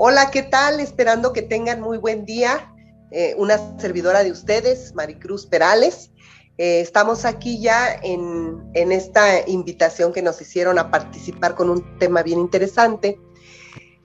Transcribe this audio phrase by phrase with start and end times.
[0.00, 0.78] Hola, ¿qué tal?
[0.78, 2.72] Esperando que tengan muy buen día.
[3.10, 6.12] Eh, una servidora de ustedes, Maricruz Perales.
[6.56, 12.22] Eh, estamos aquí ya en, esta invitación que nos hicieron a participar con un tema
[12.22, 13.18] bien interesante,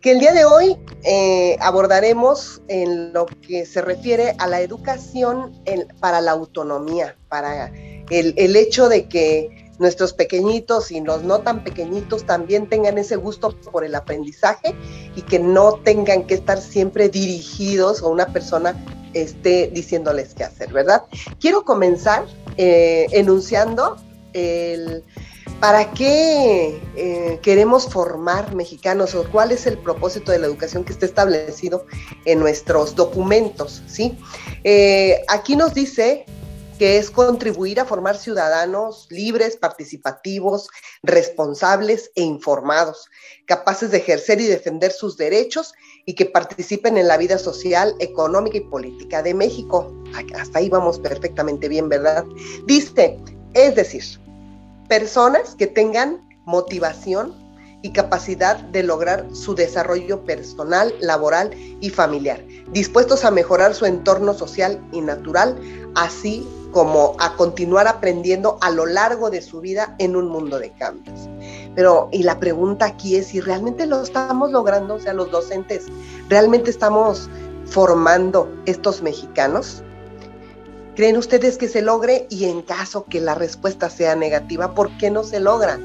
[0.01, 5.63] que el día de hoy eh, abordaremos en lo que se refiere a la educación
[5.99, 7.71] para la autonomía, para
[8.09, 13.17] el, el hecho de que nuestros pequeñitos y los no tan pequeñitos también tengan ese
[13.17, 14.73] gusto por el aprendizaje
[15.15, 18.75] y que no tengan que estar siempre dirigidos o una persona
[19.13, 21.03] esté diciéndoles qué hacer, ¿verdad?
[21.39, 22.25] Quiero comenzar
[22.57, 23.97] eh, enunciando
[24.33, 25.03] el
[25.59, 30.91] para qué eh, queremos formar mexicanos o cuál es el propósito de la educación que
[30.91, 31.85] está establecido
[32.25, 34.17] en nuestros documentos, ¿sí?
[34.63, 36.25] Eh, aquí nos dice
[36.83, 40.69] que es contribuir a formar ciudadanos libres, participativos,
[41.01, 43.09] responsables e informados,
[43.45, 45.73] capaces de ejercer y defender sus derechos
[46.05, 49.93] y que participen en la vida social, económica y política de México.
[50.37, 52.25] Hasta ahí vamos perfectamente bien, ¿verdad?
[52.65, 53.17] Dice,
[53.53, 54.03] es decir,
[54.89, 57.33] personas que tengan motivación
[57.81, 64.33] y capacidad de lograr su desarrollo personal, laboral y familiar, dispuestos a mejorar su entorno
[64.33, 65.59] social y natural,
[65.95, 70.71] así como a continuar aprendiendo a lo largo de su vida en un mundo de
[70.71, 71.29] cambios.
[71.75, 75.85] Pero, y la pregunta aquí es si realmente lo estamos logrando, o sea, los docentes,
[76.29, 77.29] ¿realmente estamos
[77.65, 79.83] formando estos mexicanos?
[80.95, 82.27] ¿Creen ustedes que se logre?
[82.29, 85.79] Y en caso que la respuesta sea negativa, ¿por qué no se logra?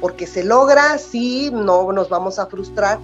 [0.00, 2.98] Porque se logra, sí, no nos vamos a frustrar,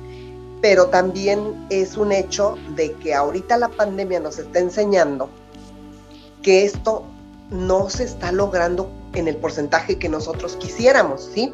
[0.60, 5.30] pero también es un hecho de que ahorita la pandemia nos está enseñando
[6.42, 7.04] que esto
[7.50, 11.50] no se está logrando en el porcentaje que nosotros quisiéramos, ¿sí?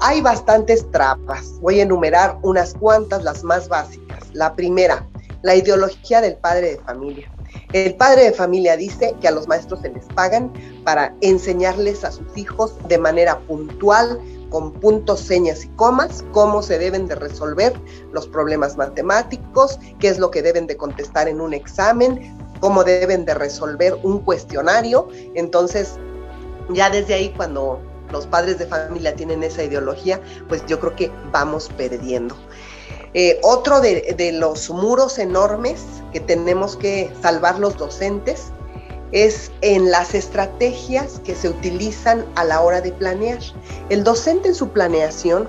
[0.00, 1.58] Hay bastantes trapas.
[1.60, 4.22] Voy a enumerar unas cuantas, las más básicas.
[4.32, 5.06] La primera,
[5.42, 7.32] la ideología del padre de familia.
[7.72, 10.52] El padre de familia dice que a los maestros se les pagan
[10.84, 14.20] para enseñarles a sus hijos de manera puntual,
[14.50, 17.72] con puntos, señas y comas, cómo se deben de resolver
[18.12, 23.24] los problemas matemáticos, qué es lo que deben de contestar en un examen, cómo deben
[23.24, 25.08] de resolver un cuestionario.
[25.34, 25.98] Entonces,
[26.70, 27.80] ya desde ahí cuando
[28.12, 32.36] los padres de familia tienen esa ideología, pues yo creo que vamos perdiendo.
[33.14, 35.82] Eh, otro de, de, los muros enormes
[36.12, 38.52] que tenemos que salvar los docentes
[39.12, 43.38] es en las estrategias que se utilizan a la hora de planear.
[43.88, 45.48] El docente en su planeación,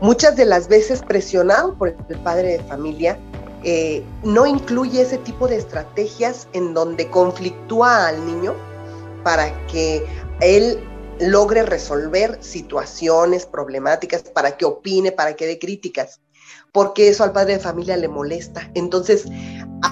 [0.00, 3.18] muchas de las veces presionado por el padre de familia,
[3.62, 8.54] eh, no incluye ese tipo de estrategias en donde conflictúa al niño
[9.22, 10.06] para que
[10.40, 10.82] él
[11.20, 16.20] logre resolver situaciones problemáticas, para que opine, para que dé críticas,
[16.72, 18.70] porque eso al padre de familia le molesta.
[18.74, 19.26] Entonces,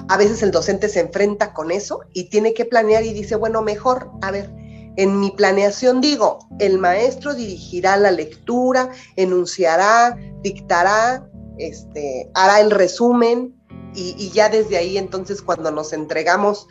[0.09, 3.63] a, veces el docente se enfrenta con eso y tiene que planear y dice, bueno,
[3.63, 4.51] mejor, a ver,
[4.97, 11.29] en mi planeación digo, el maestro dirigirá la lectura, enunciará, dictará,
[11.59, 13.59] este, hará el resumen,
[13.95, 16.69] y, ya desde ahí entonces cuando nos entregamos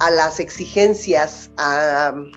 [0.00, 1.50] a las exigencias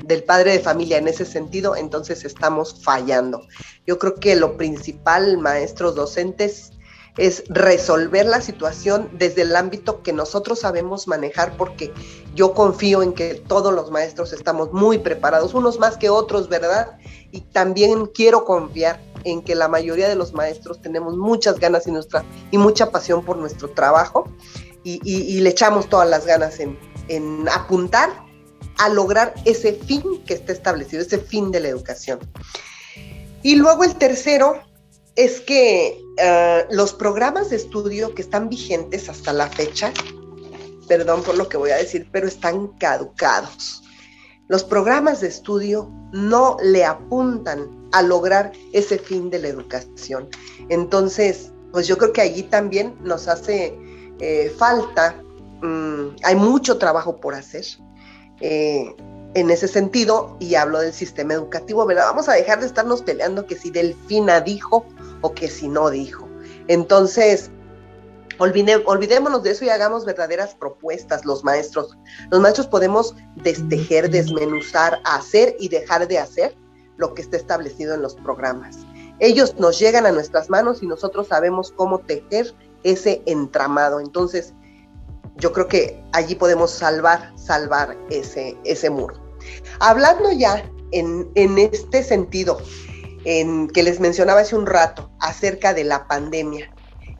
[0.03, 3.47] del padre de familia en ese sentido, entonces estamos fallando.
[3.87, 6.71] Yo creo que lo principal, maestros docentes,
[7.15, 11.93] es resolver la situación desde el ámbito que nosotros sabemos manejar, porque
[12.35, 16.97] yo confío en que todos los maestros estamos muy preparados, unos más que otros, ¿verdad?
[17.31, 21.91] Y también quiero confiar en que la mayoría de los maestros tenemos muchas ganas y,
[22.51, 24.27] y mucha pasión por nuestro trabajo
[24.83, 26.77] y, le echamos todas las ganas en,
[27.51, 28.09] apuntar
[28.77, 32.19] a lograr ese fin que está establecido, ese fin de la educación.
[33.43, 34.61] Y luego el tercero
[35.15, 39.93] es que eh, los programas de estudio que están vigentes hasta la fecha,
[40.87, 43.83] perdón por lo que voy a decir, pero están caducados.
[44.47, 50.29] Los programas de estudio no le apuntan a lograr ese fin de la educación.
[50.69, 53.77] Entonces, pues yo creo que allí también nos hace
[54.19, 55.22] eh, falta,
[55.63, 57.65] mm, hay mucho trabajo por hacer.
[58.41, 58.95] Eh,
[59.35, 61.85] en ese sentido, y hablo del sistema educativo.
[61.85, 64.85] Vamos a dejar de estarnos peleando que si Delfina dijo
[65.21, 66.27] o que si no dijo.
[66.67, 67.49] Entonces,
[68.37, 71.97] olvidémonos de eso y hagamos verdaderas propuestas los maestros.
[72.29, 76.55] Los maestros podemos destejer, desmenuzar, hacer y dejar de hacer
[76.97, 78.79] lo que está establecido en los programas.
[79.19, 83.99] Ellos nos llegan a nuestras manos y nosotros sabemos cómo tejer ese entramado.
[83.99, 84.53] Entonces,
[85.37, 89.15] yo creo que allí podemos salvar, salvar ese, ese muro.
[89.79, 92.61] Hablando ya en, en este sentido,
[93.25, 96.71] en que les mencionaba hace un rato acerca de la pandemia,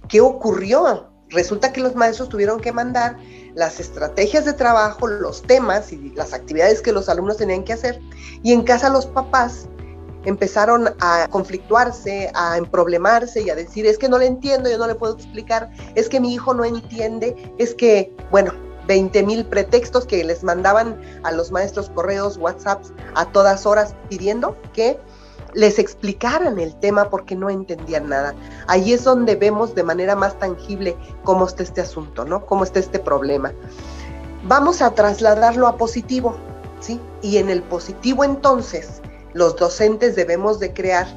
[0.07, 1.09] ¿qué ocurrió?
[1.29, 3.17] Resulta que los maestros tuvieron que mandar
[3.55, 7.99] las estrategias de trabajo, los temas y las actividades que los alumnos tenían que hacer.
[8.43, 9.67] Y en casa los papás
[10.25, 14.87] empezaron a conflictuarse, a emproblemarse y a decir, es que no le entiendo, yo no
[14.87, 18.53] le puedo explicar, es que mi hijo no entiende, es que, bueno,
[18.87, 24.57] 20 mil pretextos que les mandaban a los maestros correos, WhatsApps a todas horas pidiendo
[24.73, 24.99] que
[25.53, 28.33] les explicaran el tema porque no entendían nada.
[28.67, 32.45] Ahí es donde vemos de manera más tangible cómo está este asunto, ¿no?
[32.45, 33.53] Cómo está este problema.
[34.45, 36.35] Vamos a trasladarlo a positivo,
[36.79, 36.99] ¿sí?
[37.21, 39.01] Y en el positivo entonces,
[39.33, 41.07] los docentes debemos de crear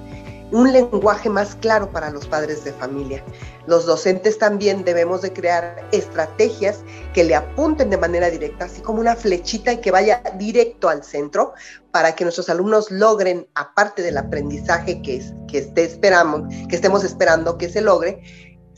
[0.52, 3.24] un lenguaje más claro para los padres de familia.
[3.66, 6.80] Los docentes también debemos de crear estrategias
[7.12, 11.02] que le apunten de manera directa, así como una flechita y que vaya directo al
[11.02, 11.54] centro
[11.90, 17.58] para que nuestros alumnos logren, aparte del aprendizaje que, que, esté esperamos, que estemos esperando
[17.58, 18.22] que se logre,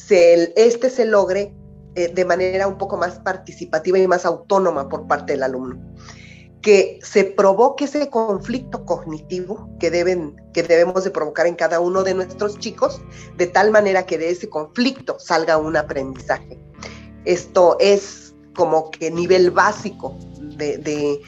[0.09, 1.55] este se logre
[1.97, 5.79] eh, de manera un poco más participativa y más autónoma por parte del alumno
[6.69, 12.05] que se provoque ese conflicto cognitivo que, deben, que debemos de provocar en cada uno
[12.05, 13.01] de nuestros chicos,
[13.39, 16.59] de tal manera que de ese conflicto salga un aprendizaje.
[17.25, 20.15] Esto es como que nivel básico
[20.59, 21.23] de,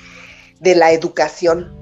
[0.61, 1.75] la educación.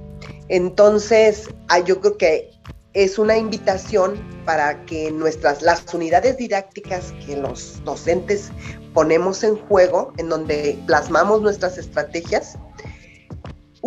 [0.48, 2.52] Entonces, ah, yo creo que
[2.92, 8.52] es una invitación para que nuestras, las unidades didácticas que los docentes
[8.94, 12.56] ponemos en juego, en donde plasmamos nuestras estrategias,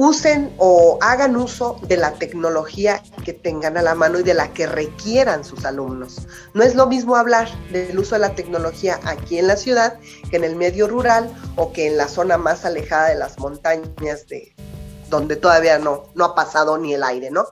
[0.01, 4.51] usen o hagan uso de la tecnología que tengan a la mano y de la
[4.51, 6.27] que requieran sus alumnos.
[6.55, 9.99] No es lo mismo hablar del uso de la tecnología aquí en la ciudad
[10.31, 14.25] que en el medio rural o que en la zona más alejada de las montañas
[14.27, 14.55] de
[15.07, 17.45] donde todavía no, no ha pasado ni el aire, ¿no?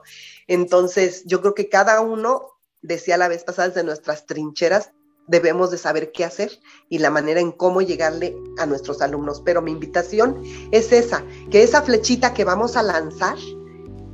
[0.48, 4.90] Entonces, yo creo que cada uno, decía la vez pasada, de nuestras trincheras,
[5.30, 6.50] debemos de saber qué hacer
[6.88, 9.40] y la manera en cómo llegarle a nuestros alumnos.
[9.44, 10.42] Pero mi invitación
[10.72, 13.38] es esa, que esa flechita que vamos a lanzar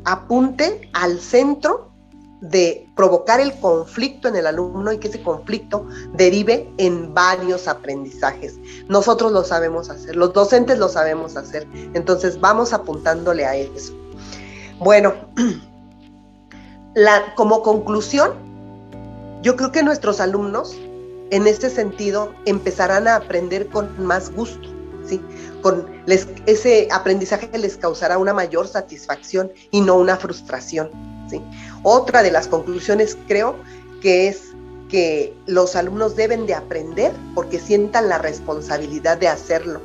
[0.05, 1.91] apunte al centro
[2.43, 8.57] de provocar el conflicto en el alumno y que ese conflicto derive en varios aprendizajes.
[8.89, 13.95] Nosotros lo sabemos hacer, los docentes lo sabemos hacer, entonces vamos apuntándole a eso.
[14.79, 15.15] Bueno,
[17.37, 18.35] como conclusión,
[19.43, 20.77] yo creo que nuestros alumnos
[21.31, 24.69] en este sentido empezarán a aprender con más gusto,
[25.07, 25.21] ¿sí?
[25.63, 30.91] Con ese aprendizaje les causará una mayor satisfacción y no una frustración,
[31.29, 31.43] ¿sí?
[31.83, 33.57] Otra de las conclusiones creo
[34.01, 34.55] que es
[34.89, 39.81] que los alumnos deben de aprender porque sientan la responsabilidad de hacerlo.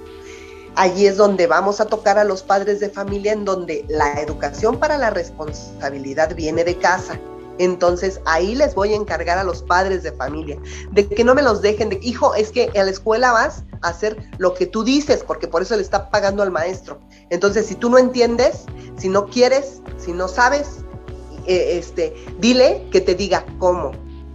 [0.75, 4.79] Allí es donde vamos a tocar a los padres de familia en donde la educación
[4.79, 7.19] para la responsabilidad viene de casa
[7.62, 10.58] entonces ahí les voy a encargar a los padres de familia,
[10.92, 13.90] de que no me los dejen de, hijo, es que a la escuela vas a
[13.90, 17.00] hacer lo que tú dices, porque por eso le está pagando al maestro.
[17.30, 18.66] Entonces, si tú no entiendes,
[18.98, 20.80] si no quieres, si no sabes,
[21.46, 23.92] eh, este, dile que te diga cómo.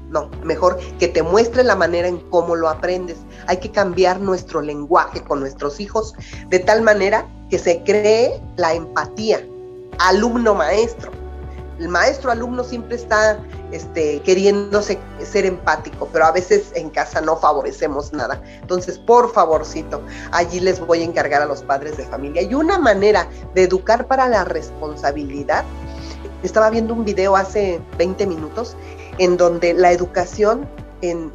[0.09, 3.17] No, mejor que te muestre la manera en cómo lo aprendes.
[3.49, 6.15] Hay que cambiar nuestro lenguaje con nuestros hijos
[6.49, 9.45] de tal manera que se cree la empatía
[9.99, 11.26] alumno-maestro
[11.79, 13.39] el maestro alumno siempre está
[13.73, 18.41] este, queriéndose ser empático, pero a veces en casa no favorecemos nada.
[18.61, 20.01] Entonces, por favorcito,
[20.33, 22.43] allí les voy a encargar a los padres de familia.
[22.43, 25.65] Y una manera de educar para la responsabilidad,
[26.43, 28.77] estaba viendo un video hace 20 minutos
[29.19, 30.69] en donde la educación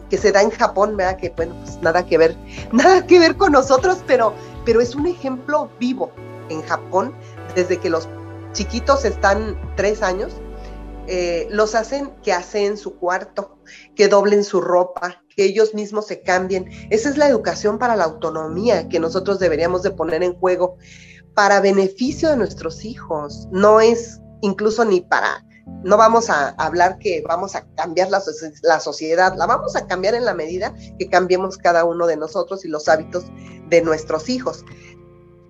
[0.10, 1.18] que se da en Japón, ¿verdad?
[1.18, 2.36] Que bueno, pues nada que ver,
[2.72, 4.34] nada que ver con nosotros, pero,
[4.66, 6.12] pero es un ejemplo vivo
[6.50, 7.14] en Japón
[7.56, 8.08] desde que los
[8.54, 10.34] chiquitos están tres años,
[11.08, 13.58] eh, los hacen que hacen su cuarto,
[13.96, 16.70] que doblen su ropa, que ellos mismos se cambien.
[16.90, 20.78] Esa es la educación para la autonomía que nosotros deberíamos de poner en juego
[21.34, 23.48] para beneficio de nuestros hijos.
[23.52, 25.46] No es incluso ni para,
[25.84, 28.22] no vamos a hablar que vamos a cambiar la,
[28.64, 32.66] la sociedad, la vamos a cambiar en la medida que cambiemos cada uno de nosotros
[32.66, 33.26] y los hábitos
[33.70, 34.64] de nuestros hijos.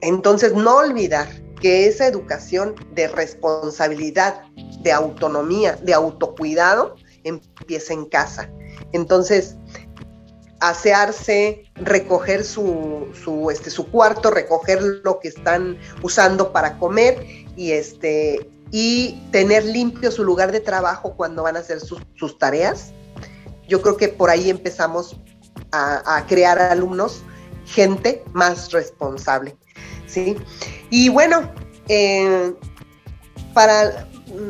[0.02, 1.28] Entonces, no olvidar
[1.62, 4.42] que esa educación de responsabilidad,
[4.82, 8.50] de autonomía, de autocuidado, empieza en casa.
[8.92, 9.56] Entonces,
[10.60, 17.26] asearse, recoger su, su, este, su cuarto, recoger lo que están usando para comer
[17.56, 22.92] y, este, y tener limpio su lugar de trabajo cuando van a hacer sus, tareas.
[23.68, 25.16] Yo creo que por ahí empezamos
[25.72, 27.24] a, a crear alumnos,
[27.66, 29.56] gente más responsable.
[30.12, 30.38] ¿sí?
[30.92, 31.50] Y bueno,
[31.88, 32.54] eh,
[33.54, 34.08] para,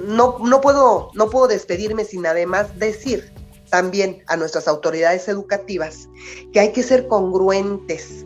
[0.07, 3.31] no, no, puedo, no puedo despedirme sin además decir
[3.69, 6.09] también a nuestras autoridades educativas
[6.51, 8.25] que hay que ser congruentes.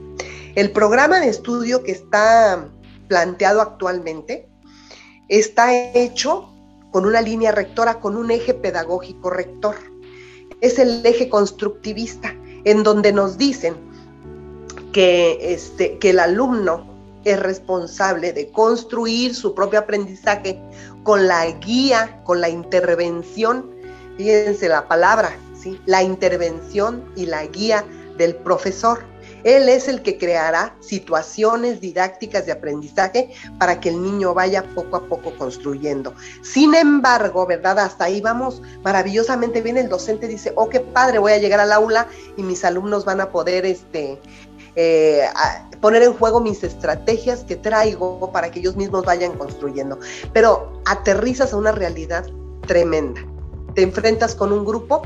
[0.56, 2.70] El programa de estudio que está
[3.10, 4.50] planteado actualmente
[5.28, 6.50] está hecho
[6.92, 9.76] con una línea rectora, con un eje pedagógico rector.
[10.62, 13.76] Es el eje constructivista, en donde nos dicen
[14.94, 16.95] que, este, que el alumno
[17.26, 20.62] es responsable de construir su propio aprendizaje
[21.04, 23.72] con la guía, con la intervención,
[24.18, 25.82] fíjense la palabra, ¿sí?
[25.86, 27.84] la intervención y la guía
[28.18, 29.04] del profesor.
[29.44, 34.98] Él es el que creará situaciones didácticas de aprendizaje para que el niño vaya poco
[34.98, 36.16] a poco construyendo.
[36.42, 37.78] Sin embargo, ¿verdad?
[37.78, 39.78] Hasta ahí vamos maravillosamente bien.
[39.78, 43.22] El docente dice, oh, qué padre, voy a llegar al aula y mis alumnos van
[43.22, 44.20] a poder este,
[44.76, 45.28] eh,
[45.86, 50.00] poner en juego mis estrategias que traigo para que ellos mismos vayan construyendo.
[50.34, 52.26] Pero aterrizas a una realidad
[52.66, 53.22] tremenda.
[53.76, 55.04] Te enfrentas con un grupo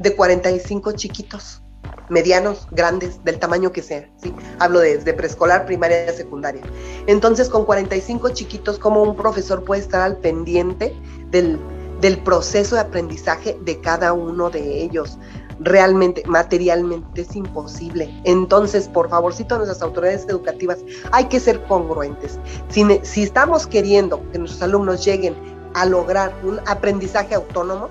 [0.00, 1.62] de 45 chiquitos
[2.08, 4.10] medianos, grandes, del tamaño que sea.
[4.58, 6.62] Hablo de, preescolar, primaria, secundaria.
[7.06, 10.92] Entonces, con 45 chiquitos, ¿cómo un profesor puede estar al pendiente
[11.30, 15.20] del proceso de aprendizaje de cada uno de ellos?
[15.60, 18.12] Realmente, materialmente es imposible.
[18.24, 20.78] Entonces, por favorcito a nuestras autoridades educativas,
[21.12, 22.38] hay que ser congruentes.
[22.68, 25.34] Si, si, estamos queriendo que nuestros alumnos lleguen
[25.74, 27.88] a lograr un aprendizaje autónomo,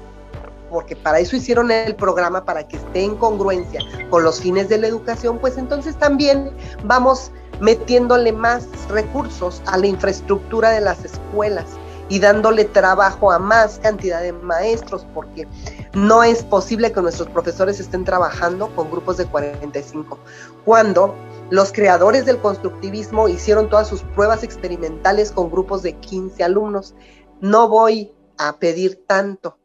[0.70, 4.78] porque para eso hicieron el programa, para que esté en congruencia con los fines de
[4.78, 6.52] la educación, pues entonces también
[6.84, 7.32] vamos
[7.62, 11.66] metiéndole más recursos a la infraestructura de las escuelas
[12.10, 15.48] y dándole trabajo a más cantidad de maestros, porque
[15.94, 20.20] no es posible que nuestros profesores estén trabajando con grupos de 45,
[20.64, 21.16] cuando
[21.50, 26.96] los creadores del constructivismo hicieron todas sus pruebas experimentales con grupos de 15 alumnos.
[27.42, 29.58] No voy a pedir tanto,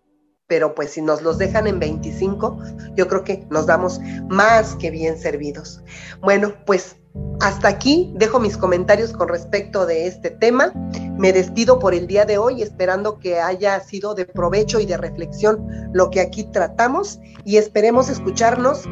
[0.51, 2.59] pero pues si nos los dejan en 25,
[2.97, 5.81] yo creo que nos damos más que bien servidos.
[6.21, 6.97] Bueno, pues
[7.41, 10.73] hasta aquí dejo mis comentarios con respecto de este tema.
[11.17, 14.97] Me despido por el día de hoy esperando que haya sido de provecho y de
[14.97, 18.87] reflexión lo que aquí tratamos y esperemos escucharnos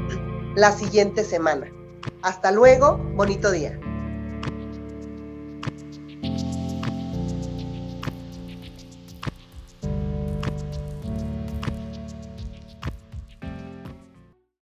[0.54, 1.72] la siguiente semana.
[2.22, 3.80] Hasta luego, bonito día.